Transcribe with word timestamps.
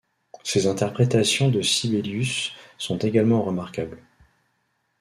Ses 0.41 0.65
interprétations 0.65 1.49
de 1.49 1.61
Sibelius 1.61 2.53
sont 2.79 2.97
également 2.97 3.43
remarquables. 3.43 4.01